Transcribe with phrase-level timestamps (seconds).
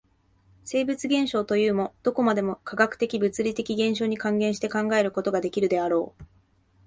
[0.63, 6.23] 生物現象というも、どこまでも化学的物理的現象に還元して考えることができるであろう。